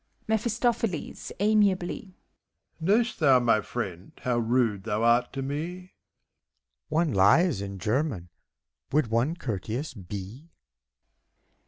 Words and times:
MEPHISTOPHELES 0.27 1.31
(amiably), 1.39 2.15
Know'st 2.79 3.19
thou, 3.19 3.39
my 3.39 3.61
friend, 3.61 4.13
how 4.23 4.39
rude 4.39 4.83
thou 4.83 5.03
art 5.03 5.31
to 5.33 5.43
me 5.43 5.61
f 5.61 5.65
BACCALAUREUS. 5.75 6.89
One 6.89 7.13
lies, 7.13 7.61
in 7.61 7.77
German, 7.77 8.29
would 8.91 9.09
one 9.11 9.35
courteous 9.35 9.93
be. 9.93 10.49